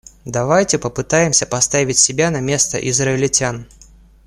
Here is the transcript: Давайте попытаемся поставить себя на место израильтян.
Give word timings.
Давайте 0.25 0.79
попытаемся 0.79 1.45
поставить 1.45 1.99
себя 1.99 2.31
на 2.31 2.39
место 2.41 2.79
израильтян. 2.89 3.67